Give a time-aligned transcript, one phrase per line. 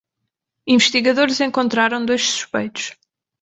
[0.67, 2.97] Investigadores encontraram dois suspeitos